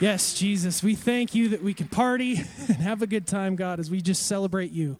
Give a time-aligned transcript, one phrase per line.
[0.00, 2.36] Yes, Jesus, we thank you that we can party
[2.68, 4.98] and have a good time, God, as we just celebrate you.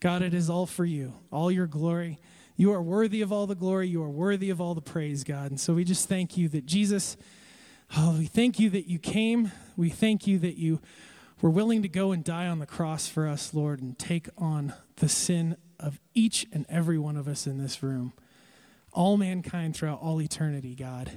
[0.00, 2.18] God, it is all for you, all your glory.
[2.54, 3.88] You are worthy of all the glory.
[3.88, 5.50] You are worthy of all the praise, God.
[5.50, 7.16] And so we just thank you that Jesus,
[7.96, 9.50] oh, we thank you that you came.
[9.78, 10.82] We thank you that you
[11.40, 14.74] were willing to go and die on the cross for us, Lord, and take on
[14.96, 18.12] the sin of each and every one of us in this room,
[18.92, 21.10] all mankind throughout all eternity, God.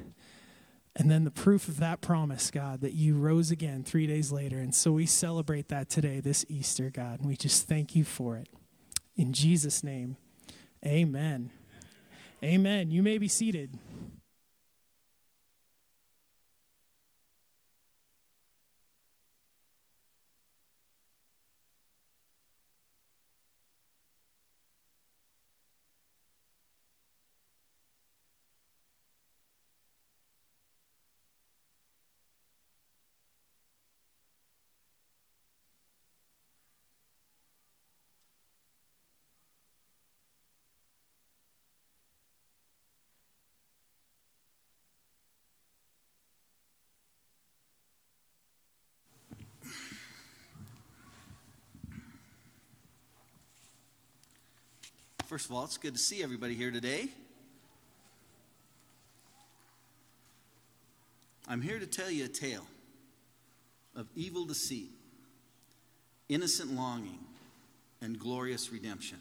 [0.99, 4.57] And then the proof of that promise, God, that you rose again three days later.
[4.57, 7.19] And so we celebrate that today, this Easter, God.
[7.19, 8.49] And we just thank you for it.
[9.15, 10.17] In Jesus' name,
[10.83, 11.51] amen.
[12.43, 12.89] Amen.
[12.89, 13.77] You may be seated.
[55.37, 57.09] First of all, it's good to see everybody here today.
[61.47, 62.65] I'm here to tell you a tale
[63.95, 64.89] of evil deceit,
[66.27, 67.19] innocent longing,
[68.01, 69.19] and glorious redemption.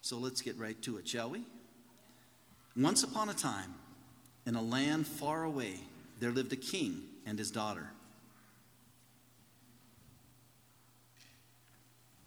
[0.00, 1.42] So let's get right to it, shall we?
[2.76, 3.74] Once upon a time,
[4.46, 5.80] in a land far away,
[6.20, 7.90] there lived a king and his daughter.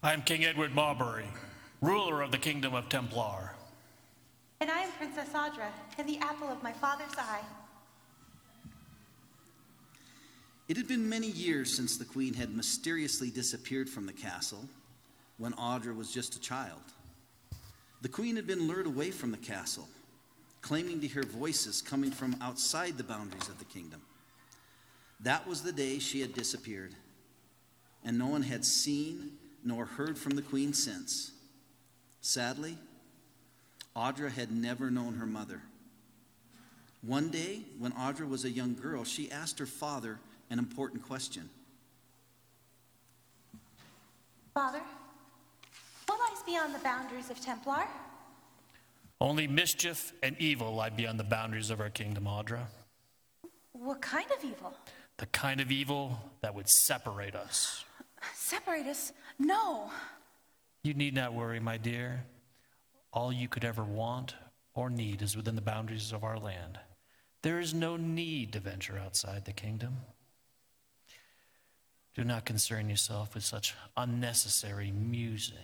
[0.04, 1.24] I am King Edward Marbury,
[1.80, 3.54] ruler of the Kingdom of Templar.
[4.60, 7.40] And I am Princess Audra, and the apple of my father's eye.
[10.68, 14.68] It had been many years since the queen had mysteriously disappeared from the castle
[15.38, 16.82] when Audra was just a child.
[18.02, 19.88] The queen had been lured away from the castle,
[20.60, 24.02] claiming to hear voices coming from outside the boundaries of the kingdom.
[25.20, 26.94] That was the day she had disappeared,
[28.04, 31.32] and no one had seen nor heard from the queen since.
[32.20, 32.78] Sadly,
[33.96, 35.62] Audra had never known her mother.
[37.02, 40.18] One day, when Audra was a young girl, she asked her father
[40.50, 41.48] an important question
[44.52, 44.80] Father,
[46.06, 47.84] what lies beyond the boundaries of Templar?
[49.20, 52.66] Only mischief and evil lie beyond the boundaries of our kingdom, Audra.
[53.72, 54.74] What kind of evil?
[55.16, 57.84] The kind of evil that would separate us.
[58.54, 59.12] Separate us?
[59.36, 59.90] No.
[60.84, 62.24] You need not worry, my dear.
[63.12, 64.36] All you could ever want
[64.74, 66.78] or need is within the boundaries of our land.
[67.42, 69.96] There is no need to venture outside the kingdom.
[72.14, 75.58] Do not concern yourself with such unnecessary musings.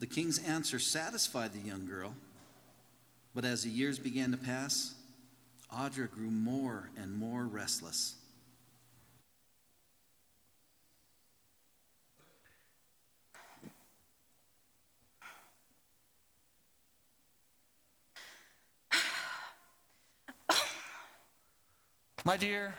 [0.00, 2.14] The king's answer satisfied the young girl,
[3.32, 4.96] but as the years began to pass,
[5.72, 8.16] Audra grew more and more restless.
[22.26, 22.74] My dear,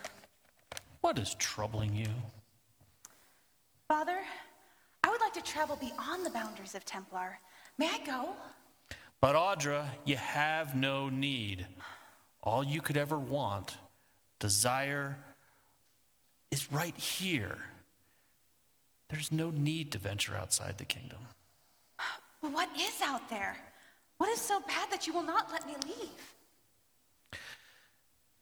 [0.99, 2.09] what is troubling you?
[3.87, 4.19] Father,
[5.05, 7.39] I would like to travel beyond the boundaries of Templar.
[7.77, 8.33] May I go?
[9.21, 11.65] But Audra, you have no need.
[12.43, 13.77] All you could ever want,
[14.39, 15.17] desire,
[16.51, 17.57] is right here.
[19.07, 21.19] There's no need to venture outside the kingdom.
[22.41, 23.55] But what is out there?
[24.17, 26.36] What is so bad that you will not let me leave?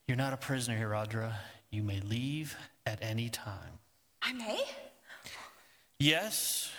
[0.08, 1.34] You're not a prisoner here, Audra.
[1.72, 2.56] You may leave
[2.86, 3.80] at any time.
[4.22, 4.64] I may?
[6.00, 6.72] Yes,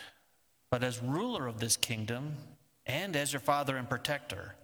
[0.71, 2.37] but as ruler of this kingdom
[2.85, 4.55] and as your father and protector,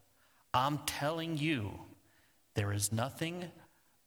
[0.54, 1.72] I'm telling you,
[2.54, 3.50] there is nothing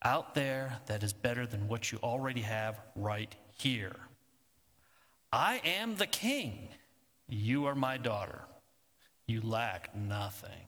[0.03, 3.95] out there that is better than what you already have right here.
[5.33, 6.69] I am the king.
[7.27, 8.41] You are my daughter.
[9.25, 10.67] You lack nothing.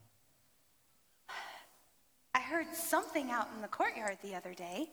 [2.34, 4.90] I heard something out in the courtyard the other day.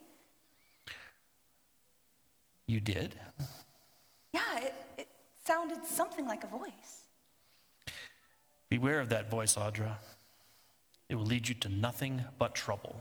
[2.68, 3.16] You did?
[4.34, 5.08] Yeah, it, it
[5.46, 7.06] sounded something like a voice.
[8.70, 9.98] Beware of that voice, Audra.
[11.08, 13.00] It will lead you to nothing but trouble.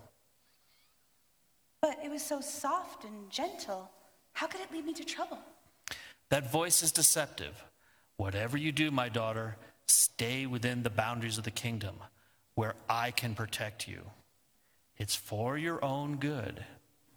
[1.80, 3.90] But it was so soft and gentle.
[4.32, 5.38] How could it lead me to trouble?
[6.28, 7.64] That voice is deceptive.
[8.16, 9.56] Whatever you do, my daughter,
[9.86, 11.96] stay within the boundaries of the kingdom
[12.54, 14.02] where I can protect you.
[14.96, 16.64] It's for your own good.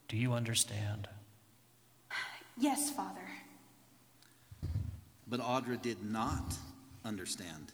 [0.08, 1.08] Do you understand?
[2.58, 3.30] Yes, Father.
[5.28, 6.56] But Audra did not
[7.06, 7.72] understand.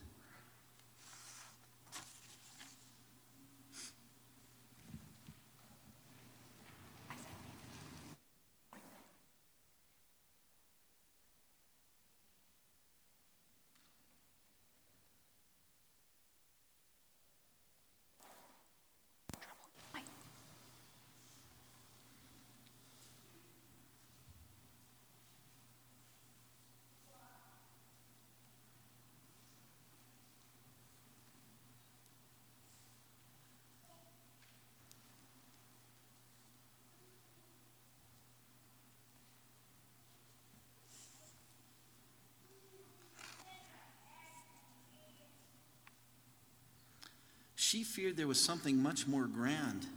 [47.74, 49.88] She feared there was something much more grand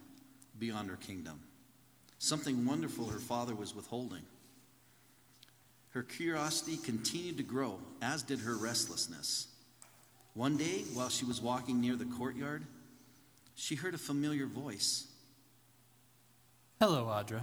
[0.58, 1.40] beyond her kingdom,
[2.18, 4.22] something wonderful her father was withholding.
[5.90, 9.48] Her curiosity continued to grow, as did her restlessness.
[10.32, 12.64] One day, while she was walking near the courtyard,
[13.56, 15.08] she heard a familiar voice.
[16.80, 17.42] Hello, Audra.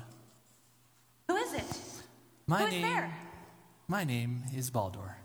[1.27, 1.79] Who is it?
[2.47, 2.81] My Who is name.
[2.81, 3.17] there?
[3.87, 5.15] My name is Baldur.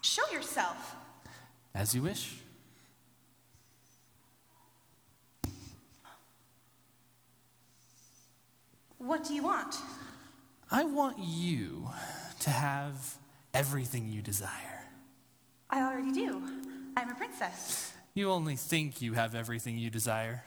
[0.00, 0.96] Show yourself.
[1.74, 2.36] As you wish.
[9.00, 9.76] What do you want?
[10.70, 11.88] I want you
[12.40, 13.16] to have
[13.54, 14.84] everything you desire.
[15.70, 16.42] I already do.
[16.98, 17.92] I'm a princess.
[18.14, 20.44] You only think you have everything you desire.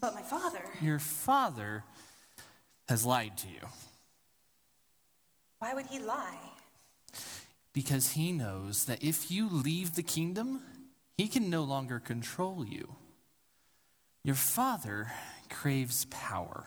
[0.00, 0.62] But my father.
[0.80, 1.84] Your father
[2.88, 3.66] has lied to you
[5.58, 6.38] Why would he lie?
[7.72, 10.60] because he knows that if you leave the kingdom,
[11.18, 12.94] he can no longer control you.
[14.22, 15.10] Your father
[15.50, 16.66] craves power.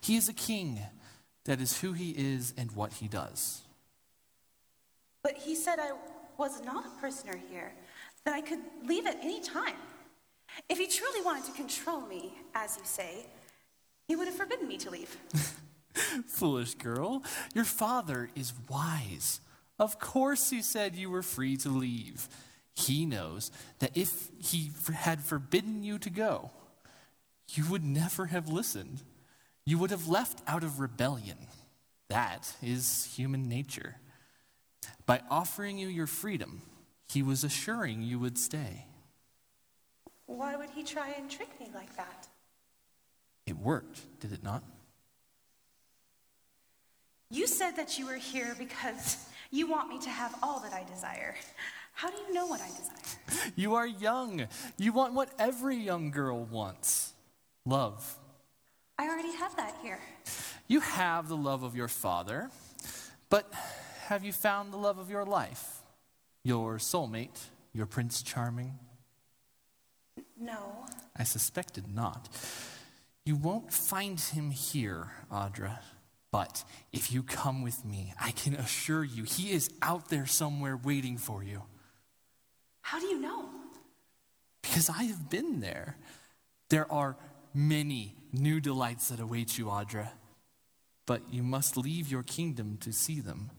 [0.00, 0.80] He is a king.
[1.44, 3.62] That is who he is and what he does.
[5.22, 5.92] But he said I
[6.38, 7.72] was not a prisoner here,
[8.24, 9.76] that I could leave at any time.
[10.68, 13.26] If he truly wanted to control me, as you say,
[14.06, 15.16] he would have forbidden me to leave.
[16.26, 17.22] Foolish girl,
[17.54, 19.40] your father is wise.
[19.78, 22.28] Of course, he said you were free to leave.
[22.74, 26.50] He knows that if he had forbidden you to go,
[27.50, 29.02] you would never have listened.
[29.66, 31.38] You would have left out of rebellion.
[32.08, 33.96] That is human nature.
[35.06, 36.62] By offering you your freedom,
[37.08, 38.86] he was assuring you would stay.
[40.26, 42.28] Why would he try and trick me like that?
[43.46, 44.62] It worked, did it not?
[47.30, 50.84] You said that you were here because you want me to have all that I
[50.84, 51.34] desire.
[51.92, 53.52] How do you know what I desire?
[53.56, 54.46] You are young.
[54.78, 57.12] You want what every young girl wants
[57.64, 58.18] love.
[58.98, 59.98] I already have that here.
[60.68, 62.50] You have the love of your father,
[63.28, 63.52] but
[64.06, 65.82] have you found the love of your life?
[66.42, 68.78] Your soulmate, your Prince Charming?
[70.38, 70.86] No.
[71.16, 72.28] I suspected not.
[73.24, 75.78] You won't find him here, Audra.
[76.30, 80.76] But if you come with me, I can assure you he is out there somewhere
[80.76, 81.62] waiting for you.
[82.80, 83.48] How do you know?
[84.60, 85.96] Because I have been there.
[86.70, 87.16] There are
[87.54, 90.08] many new delights that await you, Audra.
[91.06, 93.50] But you must leave your kingdom to see them.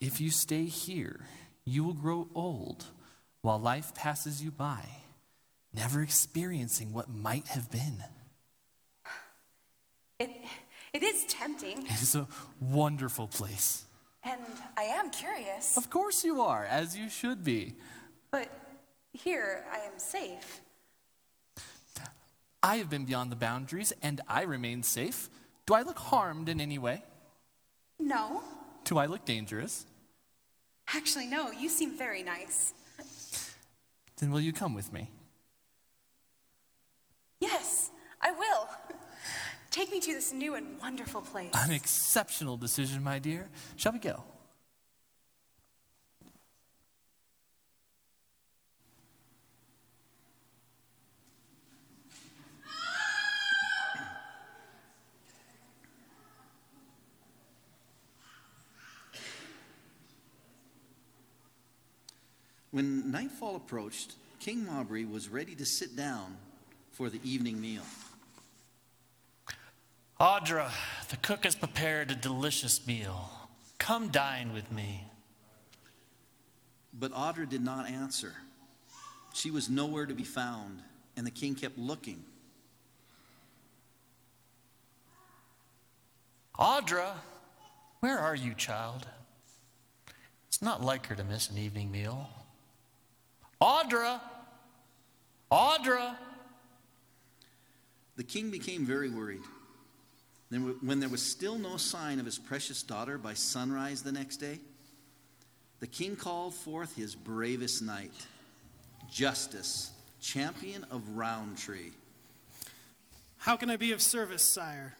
[0.00, 1.26] If you stay here,
[1.64, 2.86] you will grow old
[3.42, 4.84] while life passes you by,
[5.72, 8.04] never experiencing what might have been.
[10.18, 10.30] It,
[10.92, 12.28] it is tempting, It is a
[12.60, 13.84] wonderful place.
[14.22, 14.40] and
[14.76, 15.76] I am curious.
[15.76, 17.74] Of course you are, as you should be.
[18.30, 18.48] But
[19.12, 20.60] here I am safe.
[22.64, 25.28] I have been beyond the boundaries, and I remain safe.
[25.66, 27.04] Do I look harmed in any way?
[27.98, 28.42] No.
[28.84, 29.84] Do I look dangerous?
[30.88, 31.50] Actually, no.
[31.50, 32.72] You seem very nice.
[34.16, 35.10] Then will you come with me?
[37.38, 37.90] Yes,
[38.22, 38.68] I will.
[39.70, 41.50] Take me to this new and wonderful place.
[41.52, 43.50] An exceptional decision, my dear.
[43.76, 44.24] Shall we go?
[63.14, 66.36] nightfall approached, King Mabry was ready to sit down
[66.90, 67.84] for the evening meal.
[70.20, 70.68] Audra,
[71.10, 73.30] the cook has prepared a delicious meal.
[73.78, 75.04] Come dine with me.
[76.92, 78.32] But Audra did not answer.
[79.32, 80.82] She was nowhere to be found,
[81.16, 82.24] and the king kept looking.
[86.58, 87.12] Audra,
[88.00, 89.06] where are you, child?
[90.48, 92.28] It's not like her to miss an evening meal.
[93.60, 94.20] Audra!
[95.50, 96.16] Audra!
[98.16, 99.42] The king became very worried.
[100.50, 104.36] Then, when there was still no sign of his precious daughter by sunrise the next
[104.36, 104.60] day,
[105.80, 108.14] the king called forth his bravest knight,
[109.10, 111.90] Justice, champion of Roundtree.
[113.38, 114.94] How can I be of service, sire?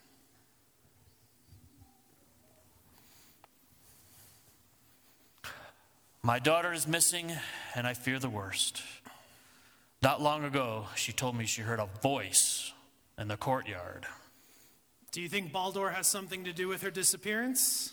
[6.27, 7.31] My daughter is missing,
[7.75, 8.81] and I fear the worst.
[10.03, 12.73] Not long ago, she told me she heard a voice
[13.19, 14.07] in the courtyard.
[15.13, 17.93] Do you think Baldur has something to do with her disappearance?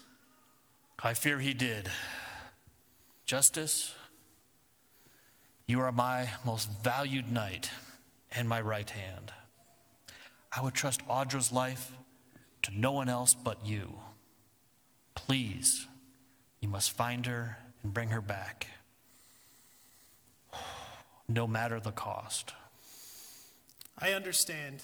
[1.04, 1.92] I fear he did.
[3.26, 3.94] Justice,
[5.68, 7.70] you are my most valued knight
[8.32, 9.34] and my right hand.
[10.56, 11.92] I would trust Audra's life
[12.62, 14.00] to no one else but you.
[15.16, 15.86] Please,
[16.62, 18.68] you must find her and bring her back,
[21.28, 22.54] no matter the cost.
[23.98, 24.82] I understand.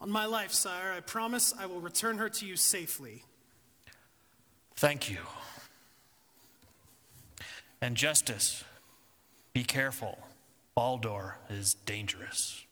[0.00, 3.24] On my life, sire, I promise I will return her to you safely.
[4.76, 5.18] Thank you.
[7.80, 8.64] And justice,
[9.52, 10.18] be careful.
[10.74, 12.63] Baldur is dangerous.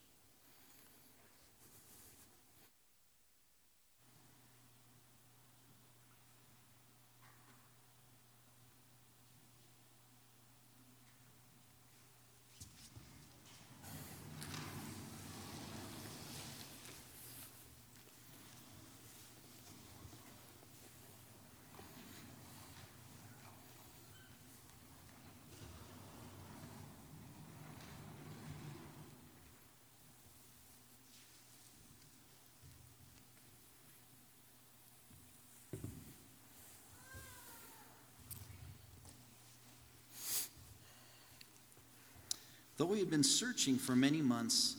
[42.82, 44.74] Though he had been searching for many months,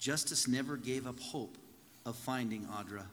[0.00, 1.56] Justice never gave up hope
[2.04, 3.04] of finding Audra.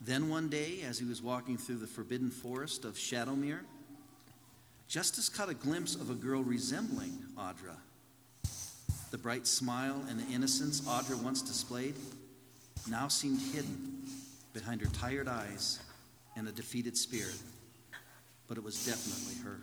[0.00, 3.62] Then one day, as he was walking through the forbidden forest of Shadowmere,
[4.86, 7.74] Justice caught a glimpse of a girl resembling Audra.
[9.10, 11.96] The bright smile and the innocence Audra once displayed
[12.88, 14.00] now seemed hidden
[14.52, 15.80] behind her tired eyes
[16.36, 17.42] and a defeated spirit.
[18.46, 19.58] But it was definitely her.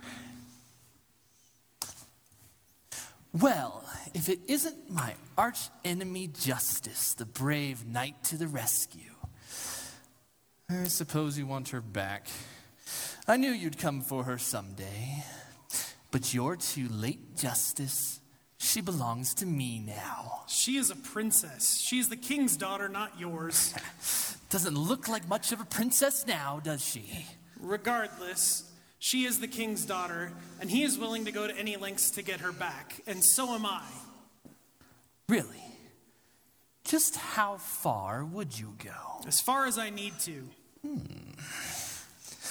[3.42, 9.12] Well, if it isn't my arch enemy Justice, the brave knight to the rescue.
[10.70, 12.28] I suppose you want her back.
[13.28, 15.26] I knew you'd come for her someday.
[16.12, 18.22] But you're too late, Justice.
[18.58, 20.44] She belongs to me now.
[20.48, 21.78] She is a princess.
[21.78, 23.76] She is the king's daughter, not yours.
[24.50, 27.26] Doesn't look like much of a princess now, does she?
[27.60, 32.12] Regardless, she is the king's daughter, and he is willing to go to any lengths
[32.12, 33.84] to get her back, and so am I.
[35.28, 35.64] Really?
[36.84, 39.26] Just how far would you go?
[39.28, 40.50] As far as I need to.
[40.82, 40.98] Hmm.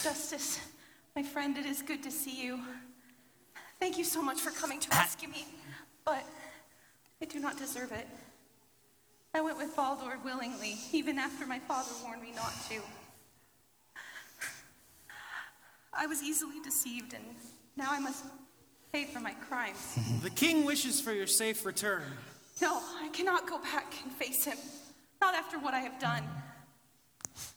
[0.03, 0.61] Justice,
[1.17, 2.61] my friend, it is good to see you.
[3.81, 5.47] Thank you so much for coming to rescue me,
[6.05, 6.25] but
[7.23, 8.07] I do not deserve it.
[9.33, 12.81] I went with Baldur willingly, even after my father warned me not to.
[15.97, 17.25] I was easily deceived, and
[17.77, 18.25] now I must
[18.93, 19.99] pay for my crimes.
[20.23, 22.03] The king wishes for your safe return.
[22.63, 24.57] No, I cannot go back and face him.
[25.21, 26.23] Not after what I have done.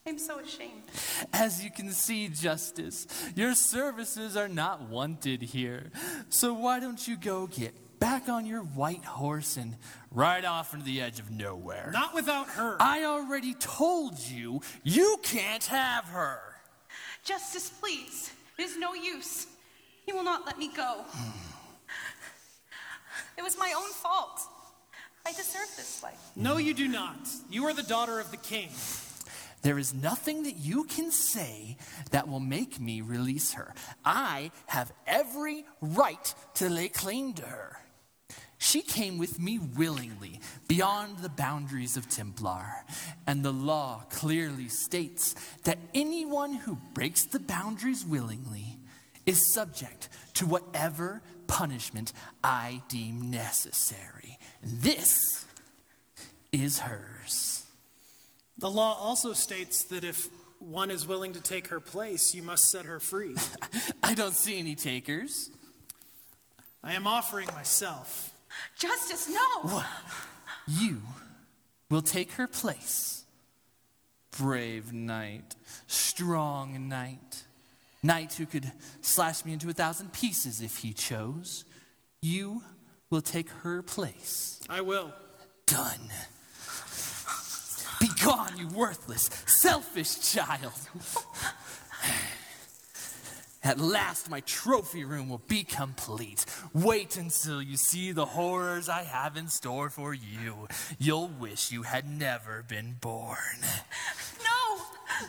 [0.05, 0.83] I'm so ashamed.
[1.33, 5.91] As you can see, Justice, your services are not wanted here.
[6.29, 9.75] So why don't you go get back on your white horse and
[10.11, 11.89] ride off into the edge of nowhere?
[11.93, 12.77] Not without her.
[12.79, 16.39] I already told you, you can't have her.
[17.23, 18.31] Justice, please.
[18.57, 19.47] It is no use.
[20.05, 21.01] He will not let me go.
[23.37, 24.41] It was my own fault.
[25.25, 26.19] I deserve this life.
[26.35, 27.19] No, you do not.
[27.49, 28.69] You are the daughter of the king.
[29.61, 31.77] There is nothing that you can say
[32.11, 33.73] that will make me release her.
[34.05, 37.77] I have every right to lay claim to her.
[38.59, 42.85] She came with me willingly, beyond the boundaries of Templar,
[43.27, 48.77] and the law clearly states that anyone who breaks the boundaries willingly
[49.25, 54.39] is subject to whatever punishment I deem necessary.
[54.63, 55.45] This
[56.51, 57.65] is hers.
[58.57, 62.71] The law also states that if one is willing to take her place, you must
[62.71, 63.35] set her free.
[64.03, 65.51] I don't see any takers.
[66.83, 68.31] I am offering myself.
[68.77, 69.83] Justice, no!
[70.67, 71.01] You
[71.89, 73.23] will take her place.
[74.37, 75.55] brave knight,
[75.87, 77.43] strong knight,
[78.03, 81.65] knight who could slash me into a thousand pieces if he chose.
[82.21, 82.61] You
[83.09, 84.59] will take her place.
[84.69, 85.13] I will.
[85.65, 86.11] Done.
[87.99, 90.73] Begone, you worthless, selfish child.
[93.67, 96.45] At last, my trophy room will be complete.
[96.73, 100.69] Wait until you see the horrors I have in store for you.
[100.97, 103.59] You'll wish you had never been born.
[104.41, 104.83] No!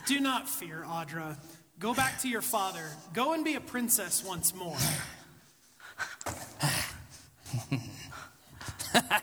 [0.05, 1.37] Do not fear, Audra.
[1.79, 2.85] Go back to your father.
[3.13, 4.77] Go and be a princess once more.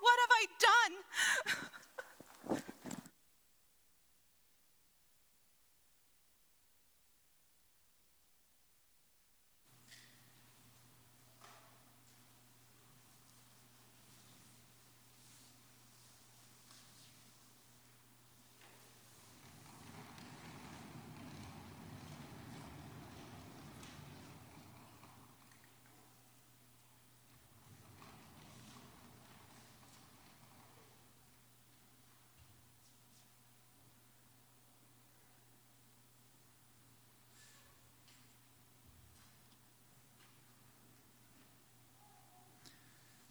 [0.00, 0.70] What have I done?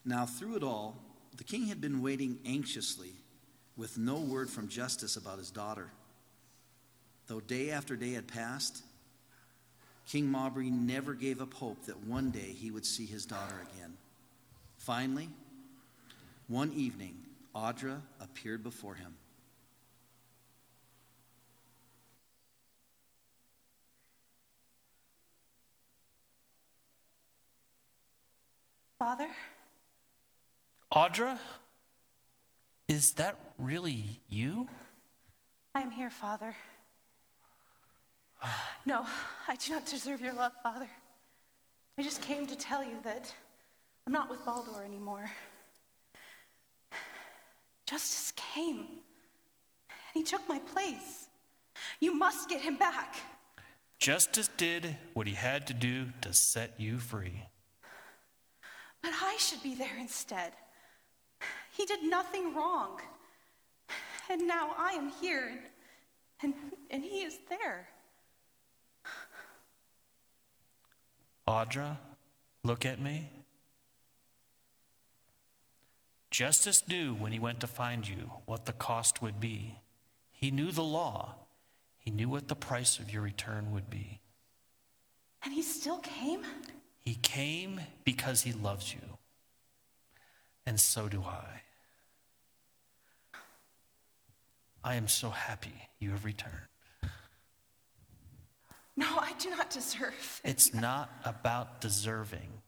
[0.04, 0.96] Now, through it all,
[1.36, 3.12] the king had been waiting anxiously
[3.76, 5.90] with no word from Justice about his daughter.
[7.26, 8.82] Though day after day had passed,
[10.06, 13.94] King Maubrey never gave up hope that one day he would see his daughter again.
[14.78, 15.28] Finally,
[16.48, 17.14] one evening,
[17.54, 19.14] Audra appeared before him.
[28.98, 29.28] Father?
[30.92, 31.38] Audra?
[32.88, 34.68] Is that really you?
[35.74, 36.54] I am here, Father.
[38.84, 39.06] No,
[39.46, 40.88] I do not deserve your love, Father.
[41.98, 43.32] I just came to tell you that
[44.06, 45.30] I'm not with Baldur anymore.
[47.86, 51.28] Justice came, and he took my place.
[52.00, 53.16] You must get him back.
[53.98, 57.44] Justice did what he had to do to set you free.
[59.02, 60.52] But I should be there instead.
[61.80, 63.00] He did nothing wrong.
[64.28, 66.54] And now I am here, and, and,
[66.90, 67.88] and he is there.
[71.48, 71.96] Audra,
[72.62, 73.30] look at me.
[76.30, 79.78] Justice knew when he went to find you what the cost would be.
[80.32, 81.34] He knew the law.
[81.96, 84.20] He knew what the price of your return would be.
[85.42, 86.42] And he still came?
[86.98, 89.16] He came because he loves you.
[90.66, 91.62] And so do I.
[94.82, 96.54] I am so happy you have returned.
[98.96, 100.40] No, I do not deserve.
[100.44, 102.62] It's not about deserving,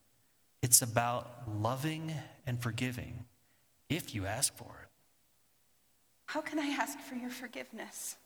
[0.62, 2.12] it's about loving
[2.46, 3.24] and forgiving
[3.88, 4.88] if you ask for it.
[6.26, 8.16] How can I ask for your forgiveness?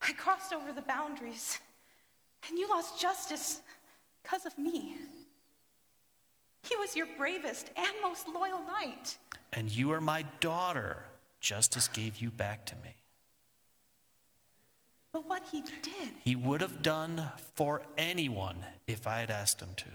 [0.00, 1.60] I crossed over the boundaries,
[2.48, 3.60] and you lost justice
[4.22, 4.96] because of me.
[6.64, 9.16] He was your bravest and most loyal knight.
[9.52, 11.04] And you are my daughter.
[11.42, 12.94] Justice gave you back to me.
[15.12, 19.74] But what he did, He would have done for anyone if I had asked him
[19.76, 19.88] to.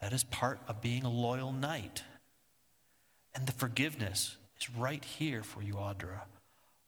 [0.00, 2.04] That is part of being a loyal knight.
[3.34, 6.22] And the forgiveness is right here for you, Audra.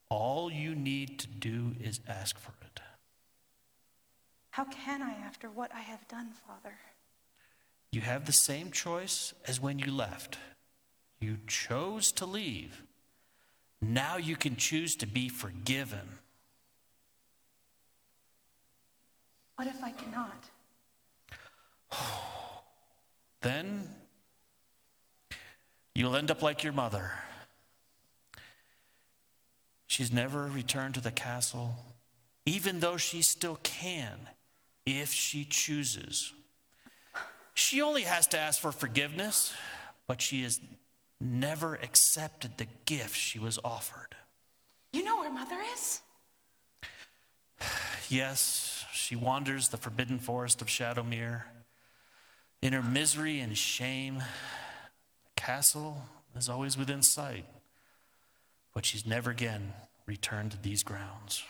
[0.08, 2.80] All you need to do is ask for it.
[4.50, 6.76] how can I after what I have done, Father?
[7.90, 10.38] You have the same choice as when you left.
[11.20, 12.84] You chose to leave.
[13.92, 16.18] Now you can choose to be forgiven.
[19.56, 20.44] What if I cannot?
[23.40, 23.86] Then
[25.94, 27.12] you'll end up like your mother.
[29.86, 31.74] She's never returned to the castle,
[32.46, 34.18] even though she still can
[34.86, 36.32] if she chooses.
[37.52, 39.52] She only has to ask for forgiveness,
[40.06, 40.58] but she has
[41.20, 44.14] never accepted the gift she was offered.
[44.92, 46.00] You know where Mother is?
[48.08, 51.42] Yes, she wanders the forbidden forest of Shadowmere.
[52.62, 56.02] In her misery and shame, the castle
[56.36, 57.46] is always within sight,
[58.74, 59.72] but she's never again
[60.06, 61.44] returned to these grounds.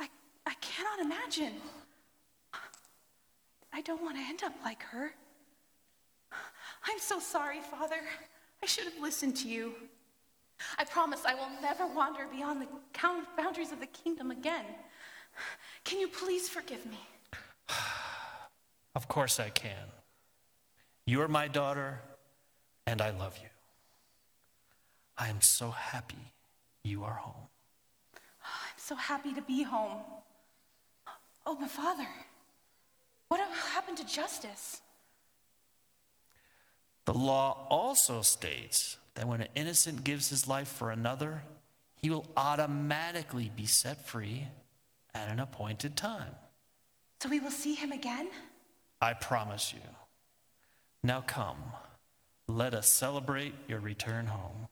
[0.00, 0.08] I,
[0.46, 1.54] I cannot imagine.
[3.72, 5.12] I don't want to end up like her.
[6.84, 8.00] I'm so sorry, Father.
[8.62, 9.74] I should have listened to you.
[10.78, 12.68] I promise I will never wander beyond the
[13.36, 14.64] boundaries of the kingdom again.
[15.84, 16.98] Can you please forgive me?
[18.94, 19.88] Of course I can.
[21.06, 22.02] You are my daughter,
[22.86, 23.48] and I love you.
[25.16, 26.34] I am so happy
[26.84, 27.48] you are home.
[28.44, 30.02] I'm so happy to be home.
[31.46, 32.06] Oh, but Father,
[33.28, 33.40] what
[33.72, 34.81] happened to justice?
[37.04, 41.42] The law also states that when an innocent gives his life for another,
[41.94, 44.48] he will automatically be set free
[45.14, 46.34] at an appointed time.
[47.20, 48.28] So we will see him again?
[49.00, 49.80] I promise you.
[51.02, 51.58] Now come,
[52.48, 54.68] let us celebrate your return home.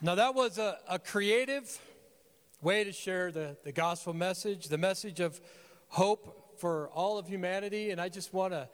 [0.00, 1.78] Now, that was a, a creative
[2.62, 5.38] way to share the, the gospel message, the message of
[5.88, 7.90] hope for all of humanity.
[7.90, 8.68] And I just want to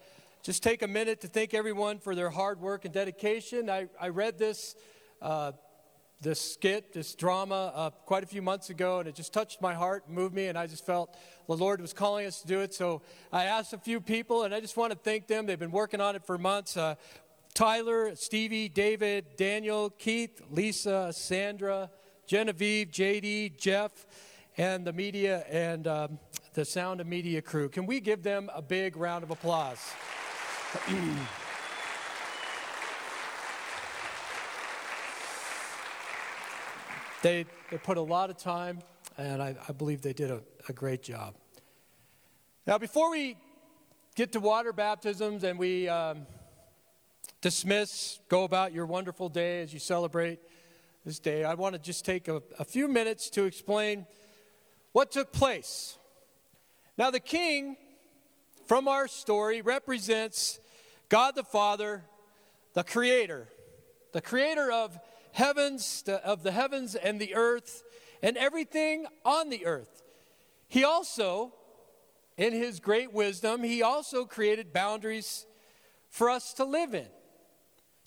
[0.45, 3.67] just take a minute to thank everyone for their hard work and dedication.
[3.67, 4.75] I, I read this,
[5.19, 5.53] uh,
[6.21, 9.73] this skit, this drama, uh, quite a few months ago, and it just touched my
[9.73, 12.75] heart, moved me, and I just felt the Lord was calling us to do it.
[12.75, 13.01] So
[13.33, 15.47] I asked a few people, and I just want to thank them.
[15.47, 16.77] They've been working on it for months.
[16.77, 16.93] Uh,
[17.55, 21.89] Tyler, Stevie, David, Daniel, Keith, Lisa, Sandra,
[22.27, 24.05] Genevieve, JD, Jeff,
[24.57, 26.19] and the media and um,
[26.53, 27.67] the sound and media crew.
[27.67, 29.79] Can we give them a big round of applause?
[37.21, 38.79] they, they put a lot of time,
[39.17, 41.35] and I, I believe they did a, a great job.
[42.67, 43.37] Now, before we
[44.15, 46.25] get to water baptisms and we um,
[47.41, 50.39] dismiss, go about your wonderful day as you celebrate
[51.05, 54.05] this day, I want to just take a, a few minutes to explain
[54.91, 55.97] what took place.
[56.97, 57.77] Now, the king
[58.67, 60.59] from our story represents
[61.09, 62.03] God the Father,
[62.73, 63.47] the creator,
[64.11, 64.97] the creator of
[65.31, 67.83] heavens, of the heavens and the earth,
[68.21, 70.01] and everything on the earth.
[70.67, 71.53] He also,
[72.37, 75.45] in his great wisdom, he also created boundaries
[76.09, 77.07] for us to live in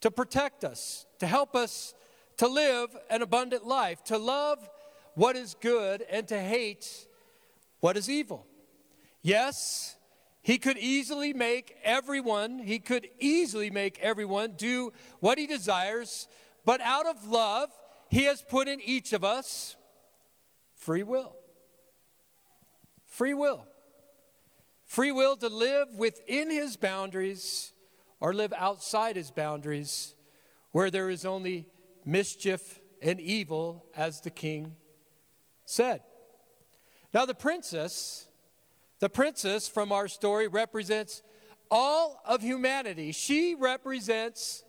[0.00, 1.94] to protect us, to help us
[2.37, 4.68] to live an abundant life, to love
[5.14, 7.06] what is good and to hate
[7.80, 8.46] what is evil.
[9.22, 9.96] Yes,
[10.48, 16.26] he could easily make everyone, he could easily make everyone do what he desires,
[16.64, 17.68] but out of love,
[18.08, 19.76] he has put in each of us
[20.74, 21.37] free will.
[23.04, 23.66] Free will.
[24.87, 27.74] Free will to live within his boundaries
[28.18, 30.14] or live outside his boundaries
[30.72, 31.68] where there is only
[32.06, 34.76] mischief and evil, as the king
[35.66, 36.00] said.
[37.12, 38.28] Now, the princess,
[39.00, 41.22] the princess from our story represents
[41.70, 43.12] all of humanity.
[43.12, 44.64] She represents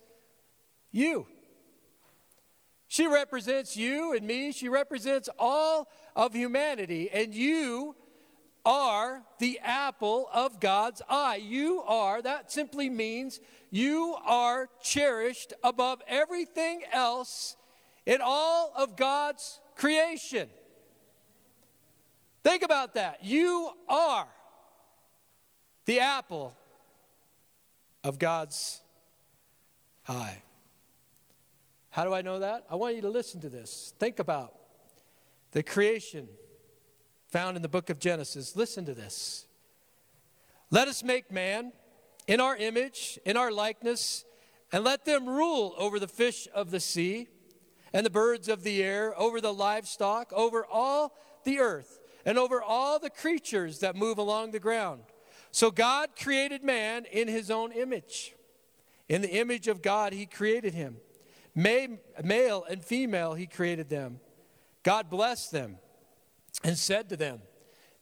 [0.92, 1.26] you.
[2.88, 4.52] She represents you and me.
[4.52, 7.10] She represents all of humanity.
[7.10, 7.94] And you
[8.64, 11.36] are the apple of God's eye.
[11.36, 13.40] You are, that simply means
[13.70, 17.56] you are cherished above everything else
[18.06, 20.48] in all of God's creation.
[22.42, 23.24] Think about that.
[23.24, 24.26] You are
[25.84, 26.54] the apple
[28.02, 28.80] of God's
[30.08, 30.42] eye.
[31.90, 32.64] How do I know that?
[32.70, 33.92] I want you to listen to this.
[33.98, 34.54] Think about
[35.52, 36.28] the creation
[37.28, 38.56] found in the book of Genesis.
[38.56, 39.46] Listen to this.
[40.70, 41.72] Let us make man
[42.26, 44.24] in our image, in our likeness,
[44.72, 47.28] and let them rule over the fish of the sea
[47.92, 52.62] and the birds of the air, over the livestock, over all the earth, and over
[52.62, 55.02] all the creatures that move along the ground.
[55.52, 58.34] So God created man in his own image.
[59.08, 60.98] In the image of God, he created him.
[61.54, 64.20] Male and female, he created them.
[64.82, 65.78] God blessed them
[66.62, 67.40] and said to them,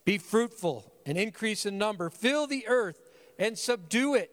[0.05, 3.01] Be fruitful and increase in number, fill the earth
[3.39, 4.31] and subdue it,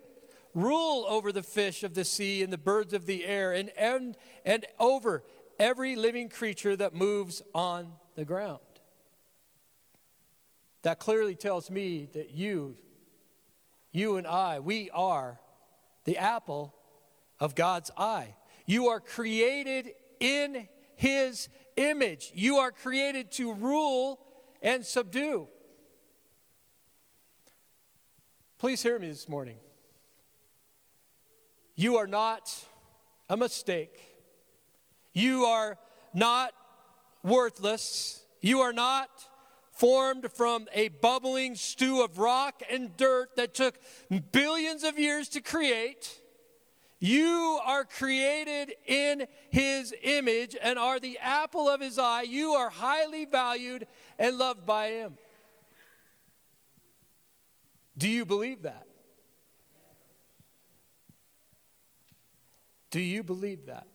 [0.54, 4.17] rule over the fish of the sea and the birds of the air, and, and,
[4.43, 5.24] and over
[5.60, 8.60] every living creature that moves on the ground.
[10.86, 12.76] That clearly tells me that you,
[13.91, 15.39] you and I, we are
[16.04, 16.76] the apple
[17.39, 18.36] of God's eye.
[18.67, 22.32] You are created in His image.
[22.36, 24.19] You are created to rule
[24.62, 25.48] and subdue.
[28.60, 29.58] Please hear me this morning.
[31.74, 32.63] You are not
[33.28, 34.00] a mistake.
[35.13, 35.80] You are
[36.13, 36.54] not
[37.24, 38.24] worthless.
[38.39, 39.10] You are not
[39.76, 43.78] formed from a bubbling stew of rock and dirt that took
[44.32, 46.22] billions of years to create.
[47.00, 52.24] You are created in his image and are the apple of his eye.
[52.24, 53.86] You are highly valued
[54.18, 55.18] and loved by him.
[57.98, 58.88] Do you believe that?
[62.92, 63.88] Do you believe that?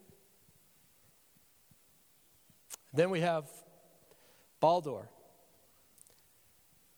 [2.93, 3.45] Then we have
[4.61, 5.09] Baldur,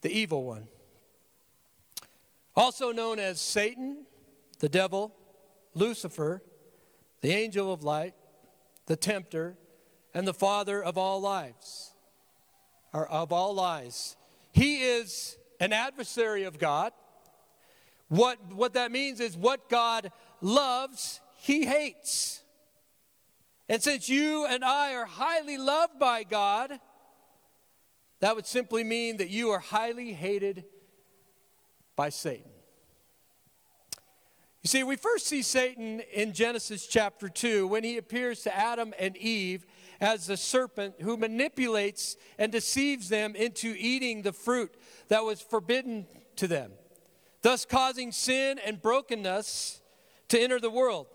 [0.03, 0.69] the evil one,
[2.55, 4.05] also known as Satan,
[4.59, 5.15] the devil,
[5.75, 6.43] Lucifer,
[7.23, 8.15] the angel of light,
[8.87, 9.57] the tempter,
[10.13, 11.95] and the father of all lives,
[12.93, 14.17] or of all lies.
[14.53, 16.93] He is an adversary of God.
[18.09, 22.43] What, what that means is what God loves, he hates.
[23.69, 26.79] And since you and I are highly loved by God,
[28.23, 30.65] that would simply mean that you are highly hated
[31.97, 32.53] by Satan.
[34.63, 38.95] You see, we first see Satan in Genesis chapter 2 when he appears to Adam
[38.97, 39.67] and Eve
[40.01, 44.73] as the serpent who manipulates and deceives them into eating the fruit
[45.09, 46.07] that was forbidden
[46.37, 46.71] to them,
[47.43, 49.81] thus causing sin and brokenness
[50.29, 51.09] to enter the world.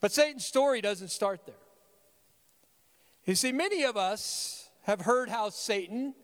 [0.00, 1.54] But Satan's story doesn't start there.
[3.26, 6.14] You see, many of us have heard how Satan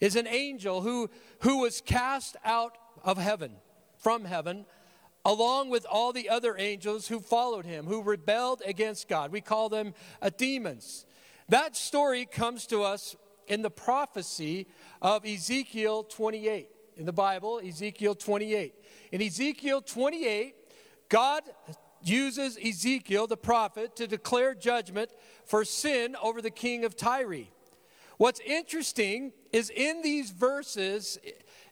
[0.00, 3.52] is an angel who, who was cast out of heaven,
[3.96, 4.66] from heaven,
[5.24, 9.32] along with all the other angels who followed him, who rebelled against God.
[9.32, 11.06] We call them uh, demons.
[11.48, 14.66] That story comes to us in the prophecy
[15.00, 16.68] of Ezekiel 28.
[16.96, 18.74] In the Bible, Ezekiel 28.
[19.12, 20.54] In Ezekiel 28,
[21.08, 21.42] God
[22.02, 25.10] uses Ezekiel, the prophet, to declare judgment
[25.44, 27.46] for sin over the king of Tyre.
[28.18, 31.18] What's interesting is in these verses,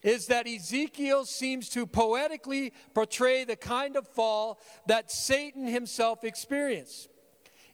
[0.03, 7.09] is that Ezekiel seems to poetically portray the kind of fall that Satan himself experienced.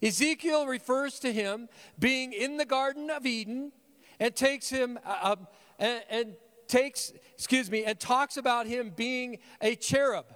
[0.01, 3.73] Ezekiel refers to him being in the Garden of Eden
[4.19, 5.47] and takes him uh, um,
[5.79, 6.37] and, and
[6.69, 10.27] takes, excuse me, and talks about him being a cherub.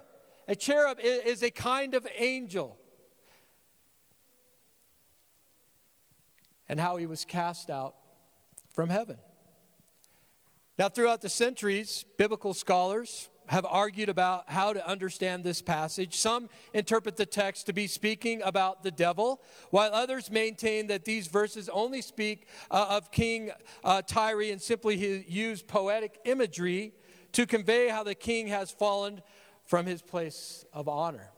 [0.47, 2.77] A cherub is a kind of angel.
[6.67, 7.95] And how he was cast out
[8.75, 9.17] from heaven.
[10.77, 16.17] Now, throughout the centuries, biblical scholars have argued about how to understand this passage.
[16.17, 21.27] Some interpret the text to be speaking about the devil, while others maintain that these
[21.27, 23.51] verses only speak uh, of King
[23.83, 26.93] uh, Tyre and simply use poetic imagery
[27.31, 29.21] to convey how the king has fallen
[29.65, 31.31] from his place of honor.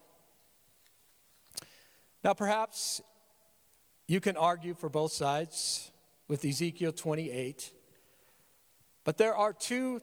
[2.23, 3.01] Now, perhaps
[4.07, 5.91] you can argue for both sides
[6.27, 7.71] with Ezekiel 28.
[9.03, 10.01] But there are two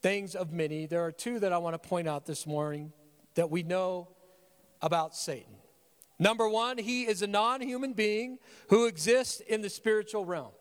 [0.00, 2.92] things of many, there are two that I want to point out this morning
[3.34, 4.08] that we know
[4.80, 5.54] about Satan.
[6.18, 8.38] Number one, he is a non human being
[8.70, 10.52] who exists in the spiritual realm.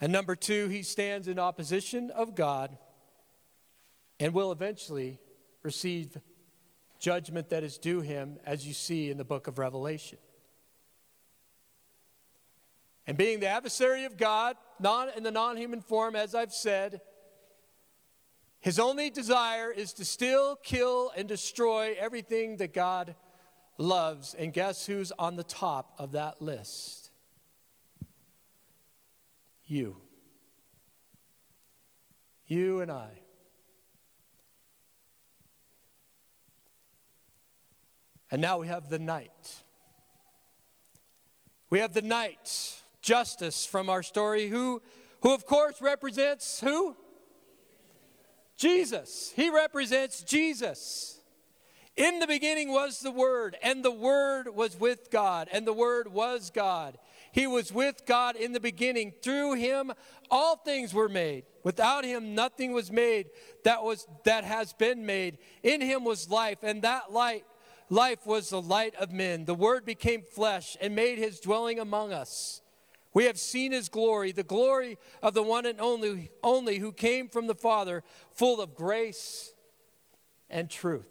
[0.00, 2.76] And number two, he stands in opposition of God
[4.20, 5.18] and will eventually
[5.62, 6.16] receive
[6.98, 10.18] judgment that is due him, as you see in the book of Revelation.
[13.08, 17.00] And being the adversary of God, non, in the non human form, as I've said,
[18.60, 23.14] his only desire is to still kill, and destroy everything that God
[23.78, 24.34] loves.
[24.34, 27.10] And guess who's on the top of that list?
[29.64, 29.96] You.
[32.46, 33.08] You and I.
[38.30, 39.62] And now we have the knight.
[41.70, 44.82] We have the knight justice from our story, who,
[45.22, 46.94] who of course represents who?
[48.58, 49.32] Jesus.
[49.34, 51.18] He represents Jesus.
[51.96, 56.12] In the beginning was the Word, and the Word was with God, and the Word
[56.12, 56.98] was God.
[57.32, 59.14] He was with God in the beginning.
[59.22, 59.92] Through him
[60.30, 61.44] all things were made.
[61.62, 63.26] Without him nothing was made
[63.64, 65.38] that was that has been made.
[65.62, 67.44] In him was life, and that light
[67.90, 69.44] life was the light of men.
[69.44, 72.60] The word became flesh and made his dwelling among us.
[73.18, 77.28] We have seen his glory, the glory of the one and only, only who came
[77.28, 79.52] from the Father, full of grace
[80.48, 81.08] and truth.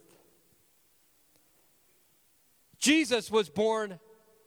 [2.80, 4.00] Jesus was born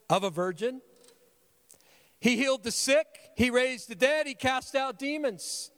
[0.09, 0.81] of a virgin.
[2.19, 5.71] He healed the sick, he raised the dead, he cast out demons.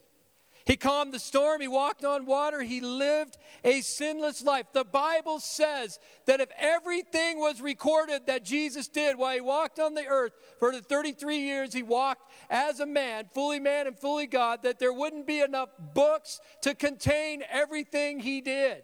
[0.64, 4.66] He calmed the storm, he walked on water, he lived a sinless life.
[4.72, 9.94] The Bible says that if everything was recorded that Jesus did while he walked on
[9.94, 14.26] the earth for the 33 years he walked as a man, fully man and fully
[14.26, 18.82] God, that there wouldn't be enough books to contain everything he did.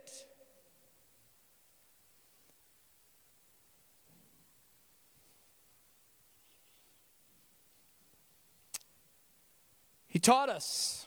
[10.09, 11.07] He taught us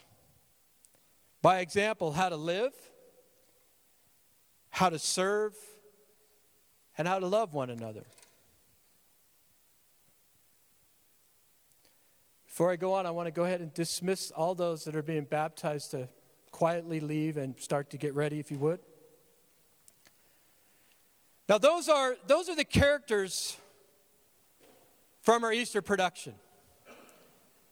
[1.42, 2.72] by example how to live,
[4.70, 5.54] how to serve,
[6.96, 8.04] and how to love one another.
[12.46, 15.02] Before I go on, I want to go ahead and dismiss all those that are
[15.02, 16.08] being baptized to
[16.50, 18.78] quietly leave and start to get ready, if you would.
[21.48, 23.56] Now, those are, those are the characters
[25.22, 26.34] from our Easter production.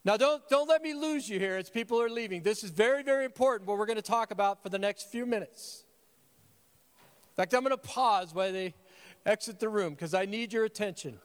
[0.05, 2.43] Now, don't, don't let me lose you here as people are leaving.
[2.43, 5.27] This is very, very important what we're going to talk about for the next few
[5.27, 5.85] minutes.
[7.33, 8.75] In fact, I'm going to pause while they
[9.27, 11.19] exit the room because I need your attention.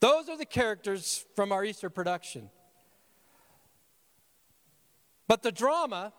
[0.00, 2.50] Those are the characters from our Easter production.
[5.26, 6.12] But the drama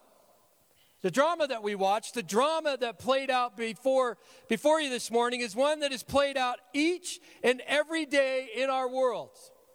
[1.06, 4.18] the drama that we watched, the drama that played out before,
[4.50, 8.72] before you this morning, is one that is played out each and every day in
[8.72, 9.30] our world.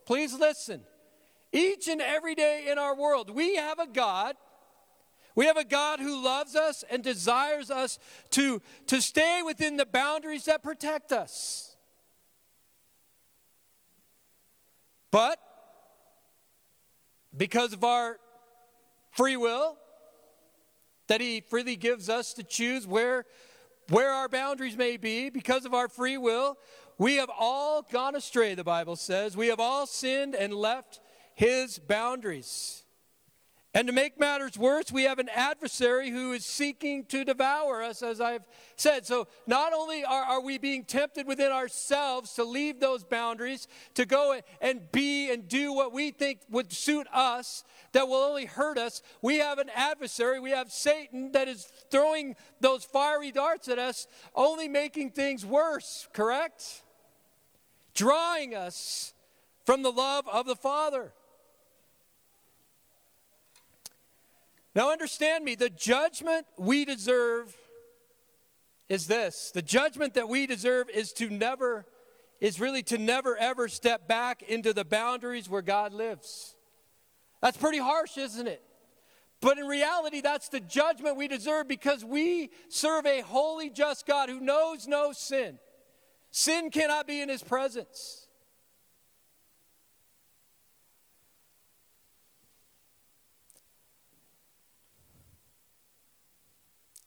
[0.07, 0.81] Please listen.
[1.53, 4.35] Each and every day in our world, we have a God.
[5.37, 9.87] We have a God who loves us and desires us to, to stay within the
[9.87, 11.77] boundaries that protect us.
[15.13, 15.39] But
[17.37, 18.19] because of our
[19.13, 19.77] free will,
[21.11, 23.25] that He freely gives us to choose where,
[23.89, 26.57] where our boundaries may be because of our free will.
[26.99, 29.37] We have all gone astray, the Bible says.
[29.37, 31.01] We have all sinned and left
[31.35, 32.80] His boundaries.
[33.73, 38.03] And to make matters worse, we have an adversary who is seeking to devour us,
[38.03, 38.43] as I've
[38.75, 39.07] said.
[39.07, 44.05] So not only are, are, we being tempted within ourselves to leave those boundaries, to
[44.07, 48.77] go and be and do what we think would suit us, that will only hurt
[48.77, 53.79] us, we have an adversary, we have Satan that is throwing those fiery darts at
[53.79, 56.83] us, only making things worse, correct?
[57.95, 59.15] Drawing us
[59.65, 61.13] from the love of the Father.
[64.75, 67.57] Now, understand me, the judgment we deserve
[68.89, 71.87] is this the judgment that we deserve is to never,
[72.41, 76.55] is really to never ever step back into the boundaries where God lives.
[77.41, 78.63] That's pretty harsh, isn't it?
[79.41, 84.29] But in reality, that's the judgment we deserve because we serve a holy, just God
[84.29, 85.59] who knows no sin.
[86.31, 88.20] Sin cannot be in his presence.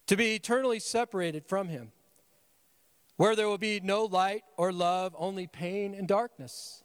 [0.06, 1.92] To be eternally separated from Him,
[3.16, 6.82] where there will be no light or love, only pain and darkness.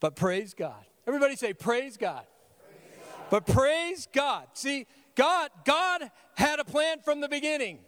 [0.00, 0.84] But praise God.
[1.06, 2.24] Everybody say, Praise God.
[2.68, 3.24] Praise God.
[3.30, 4.46] But praise God.
[4.52, 7.78] See, God, God had a plan from the beginning.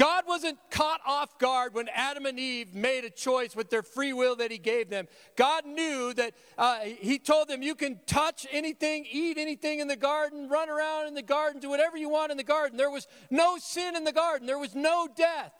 [0.00, 4.14] God wasn't caught off guard when Adam and Eve made a choice with their free
[4.14, 5.06] will that He gave them.
[5.36, 9.96] God knew that uh, He told them, You can touch anything, eat anything in the
[9.96, 12.78] garden, run around in the garden, do whatever you want in the garden.
[12.78, 15.52] There was no sin in the garden, there was no death.